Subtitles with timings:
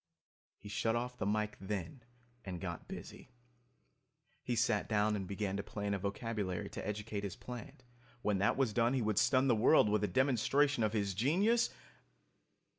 [0.57, 2.01] He shut off the mike, then,
[2.43, 3.29] and got busy.
[4.41, 7.83] He sat down and began to plan a vocabulary to educate his plant.
[8.23, 11.69] When that was done he would stun the world with a demonstration of his genius